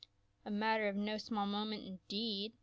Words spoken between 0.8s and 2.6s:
of no small moment indeed